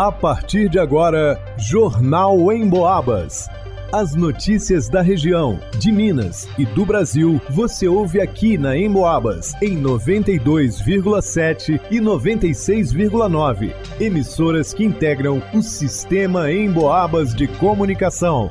[0.00, 3.50] A partir de agora, Jornal em Boabas.
[3.92, 9.78] As notícias da região, de Minas e do Brasil, você ouve aqui na Emboabas, em
[9.78, 13.74] 92,7 e 96,9.
[14.00, 18.50] Emissoras que integram o sistema Emboabas de comunicação.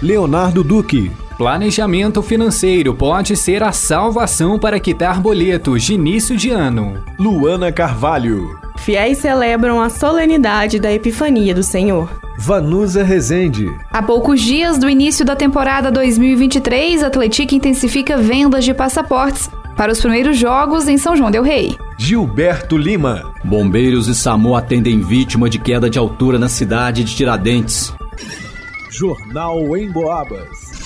[0.00, 1.10] Leonardo Duque.
[1.36, 7.02] Planejamento financeiro pode ser a salvação para quitar boletos de início de ano.
[7.18, 8.63] Luana Carvalho.
[8.84, 12.20] Fiéis celebram a solenidade da Epifania do Senhor.
[12.36, 13.74] Vanusa Rezende.
[13.90, 19.90] Há poucos dias do início da temporada 2023, a Atlético intensifica vendas de passaportes para
[19.90, 21.78] os primeiros jogos em São João del Rei.
[21.96, 23.32] Gilberto Lima.
[23.42, 27.90] Bombeiros e SAMU atendem vítima de queda de altura na cidade de Tiradentes.
[28.90, 30.83] Jornal em Boabas.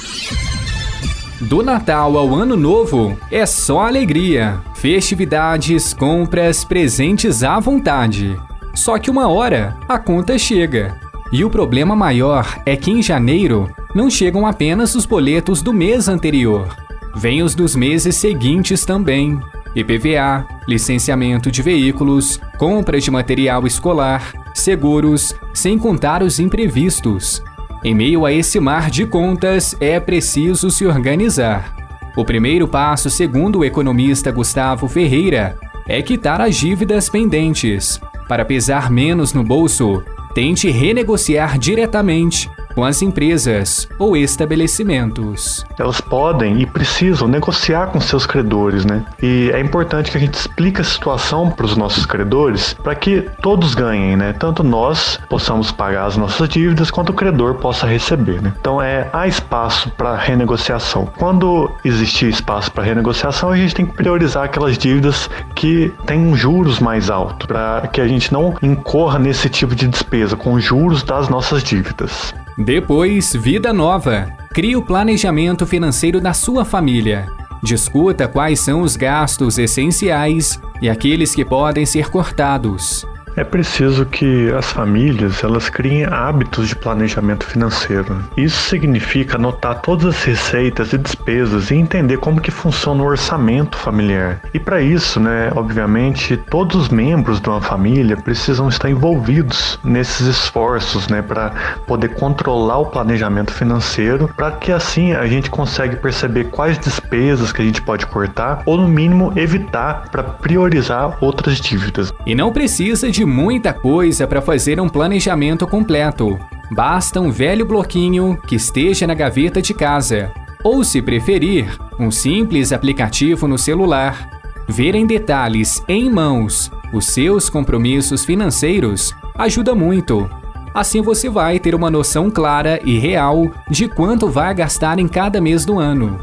[1.41, 8.37] Do Natal ao Ano Novo é só alegria, festividades, compras, presentes à vontade.
[8.75, 10.99] Só que uma hora a conta chega.
[11.33, 16.09] E o problema maior é que em janeiro não chegam apenas os boletos do mês
[16.09, 16.75] anterior,
[17.15, 19.39] vêm os dos meses seguintes também.
[19.77, 27.41] IPVA, licenciamento de veículos, compras de material escolar, seguros, sem contar os imprevistos.
[27.85, 31.75] Em meio a esse mar de contas, é preciso se organizar.
[32.17, 38.01] O primeiro passo, segundo o economista Gustavo Ferreira, é quitar as dívidas pendentes.
[38.29, 40.03] Para pesar menos no bolso,
[40.35, 45.67] tente renegociar diretamente com as empresas ou estabelecimentos.
[45.77, 49.05] Elas podem e precisam negociar com seus credores, né?
[49.21, 53.29] E é importante que a gente explique a situação para os nossos credores para que
[53.43, 54.33] todos ganhem, né?
[54.33, 58.55] Tanto nós possamos pagar as nossas dívidas quanto o credor possa receber, né?
[58.61, 61.07] Então é há espaço para renegociação.
[61.19, 66.79] Quando existir espaço para renegociação, a gente tem que priorizar aquelas dívidas que têm juros
[66.79, 71.29] mais altos, para que a gente não incorra nesse tipo de despesa com juros das
[71.29, 72.33] nossas dívidas.
[72.59, 74.37] Depois, vida nova.
[74.53, 77.29] Crie o planejamento financeiro da sua família.
[77.63, 83.07] Discuta quais são os gastos essenciais e aqueles que podem ser cortados.
[83.39, 88.19] É preciso que as famílias elas criem hábitos de planejamento financeiro.
[88.37, 93.79] Isso significa anotar todas as receitas e despesas e entender como que funciona o orçamento
[93.79, 94.41] familiar.
[94.53, 100.27] E para isso, né, obviamente, todos os membros de uma família precisam estar envolvidos nesses
[100.27, 101.53] esforços, né, para
[101.87, 107.63] poder controlar o planejamento financeiro, para que assim a gente consiga perceber quais despesas que
[107.63, 112.13] a gente pode cortar ou no mínimo evitar para priorizar outras dívidas.
[112.27, 116.39] E não precisa de muita coisa para fazer um planejamento completo.
[116.71, 120.33] Basta um velho bloquinho que esteja na gaveta de casa,
[120.65, 124.29] ou, se preferir, um simples aplicativo no celular.
[124.69, 130.29] Ver em detalhes, em mãos, os seus compromissos financeiros ajuda muito.
[130.75, 135.41] Assim você vai ter uma noção clara e real de quanto vai gastar em cada
[135.41, 136.19] mês do ano.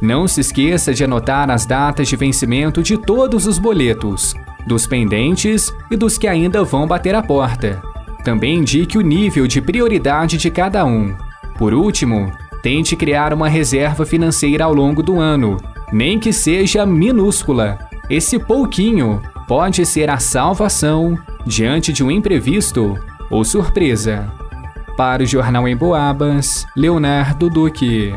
[0.00, 4.34] Não se esqueça de anotar as datas de vencimento de todos os boletos
[4.66, 7.82] dos pendentes e dos que ainda vão bater a porta.
[8.24, 11.14] Também indique o nível de prioridade de cada um.
[11.58, 15.56] Por último, tente criar uma reserva financeira ao longo do ano,
[15.92, 17.78] nem que seja minúscula.
[18.08, 22.96] Esse pouquinho pode ser a salvação diante de um imprevisto
[23.30, 24.30] ou surpresa.
[24.96, 28.14] Para o Jornal em Boabas, Leonardo Duque.